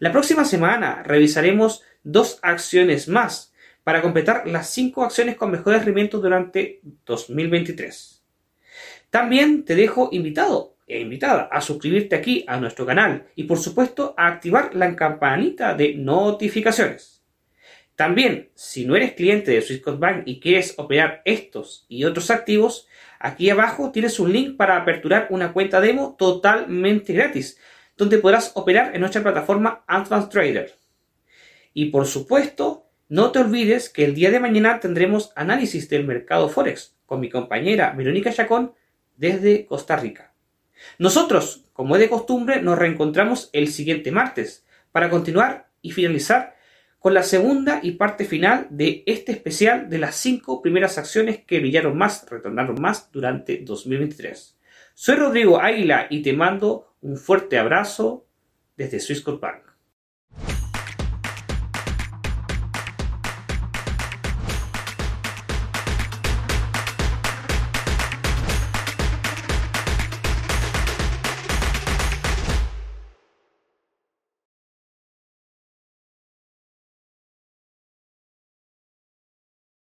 La 0.00 0.12
próxima 0.12 0.44
semana 0.44 1.02
revisaremos 1.04 1.84
dos 2.02 2.38
acciones 2.42 3.08
más 3.08 3.54
para 3.82 4.02
completar 4.02 4.46
las 4.46 4.68
cinco 4.68 5.04
acciones 5.04 5.36
con 5.36 5.50
mejores 5.50 5.86
rendimientos 5.86 6.20
durante 6.20 6.82
2023. 7.06 8.22
También 9.08 9.64
te 9.64 9.74
dejo 9.74 10.10
invitado 10.12 10.76
e 10.88 11.00
invitada 11.00 11.48
a 11.52 11.60
suscribirte 11.60 12.16
aquí 12.16 12.44
a 12.48 12.58
nuestro 12.58 12.86
canal 12.86 13.26
y 13.36 13.44
por 13.44 13.58
supuesto 13.58 14.14
a 14.16 14.26
activar 14.26 14.74
la 14.74 14.96
campanita 14.96 15.74
de 15.74 15.94
notificaciones. 15.94 17.22
También, 17.94 18.50
si 18.54 18.86
no 18.86 18.94
eres 18.94 19.14
cliente 19.14 19.50
de 19.50 19.60
Swissquote 19.60 19.98
Bank 19.98 20.22
y 20.24 20.38
quieres 20.38 20.74
operar 20.78 21.20
estos 21.24 21.84
y 21.88 22.04
otros 22.04 22.30
activos, 22.30 22.86
aquí 23.18 23.50
abajo 23.50 23.90
tienes 23.90 24.20
un 24.20 24.32
link 24.32 24.56
para 24.56 24.76
aperturar 24.76 25.26
una 25.30 25.52
cuenta 25.52 25.80
demo 25.80 26.14
totalmente 26.16 27.12
gratis, 27.12 27.58
donde 27.96 28.18
podrás 28.18 28.52
operar 28.54 28.94
en 28.94 29.00
nuestra 29.00 29.22
plataforma 29.22 29.82
Advanced 29.88 30.30
Trader. 30.30 30.74
Y 31.74 31.86
por 31.86 32.06
supuesto, 32.06 32.86
no 33.08 33.32
te 33.32 33.40
olvides 33.40 33.88
que 33.88 34.04
el 34.04 34.14
día 34.14 34.30
de 34.30 34.38
mañana 34.38 34.78
tendremos 34.78 35.32
análisis 35.34 35.88
del 35.88 36.06
mercado 36.06 36.48
Forex 36.48 36.96
con 37.04 37.18
mi 37.18 37.28
compañera 37.28 37.92
Verónica 37.96 38.32
Chacón 38.32 38.74
desde 39.16 39.66
Costa 39.66 39.96
Rica. 39.96 40.34
Nosotros, 40.98 41.64
como 41.72 41.96
es 41.96 42.00
de 42.00 42.08
costumbre, 42.08 42.62
nos 42.62 42.78
reencontramos 42.78 43.50
el 43.52 43.68
siguiente 43.68 44.10
martes 44.10 44.64
para 44.92 45.10
continuar 45.10 45.68
y 45.82 45.92
finalizar 45.92 46.56
con 46.98 47.14
la 47.14 47.22
segunda 47.22 47.80
y 47.82 47.92
parte 47.92 48.24
final 48.24 48.66
de 48.70 49.04
este 49.06 49.32
especial 49.32 49.88
de 49.88 49.98
las 49.98 50.16
cinco 50.16 50.60
primeras 50.60 50.98
acciones 50.98 51.44
que 51.44 51.60
brillaron 51.60 51.96
más, 51.96 52.26
retornaron 52.28 52.80
más 52.80 53.10
durante 53.12 53.58
2023. 53.58 54.58
Soy 54.94 55.14
Rodrigo 55.14 55.60
Águila 55.60 56.08
y 56.10 56.22
te 56.22 56.32
mando 56.32 56.96
un 57.00 57.16
fuerte 57.16 57.58
abrazo 57.58 58.26
desde 58.76 58.98
Swissquote 58.98 59.40
Bank. 59.40 59.67